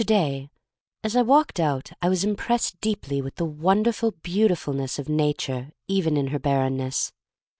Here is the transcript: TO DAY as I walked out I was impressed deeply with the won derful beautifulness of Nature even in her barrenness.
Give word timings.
TO 0.01 0.05
DAY 0.05 0.49
as 1.03 1.15
I 1.15 1.21
walked 1.21 1.59
out 1.59 1.91
I 2.01 2.09
was 2.09 2.23
impressed 2.23 2.81
deeply 2.81 3.21
with 3.21 3.35
the 3.35 3.45
won 3.45 3.83
derful 3.83 4.13
beautifulness 4.23 4.97
of 4.97 5.07
Nature 5.07 5.73
even 5.87 6.17
in 6.17 6.29
her 6.29 6.39
barrenness. 6.39 7.13